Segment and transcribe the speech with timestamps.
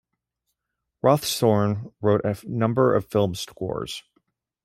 [1.03, 4.01] Rawsthorne wrote a number of film scores.